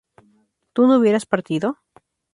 [0.73, 1.77] ¿tú no hubieras partido?